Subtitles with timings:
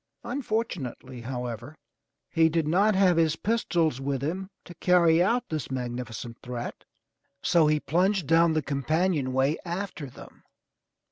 [0.23, 1.75] Unfortunately, however,
[2.31, 6.85] he did not have his pistols with him to carry out this magnificent threat,
[7.43, 10.41] so he plunged down the companionway after them.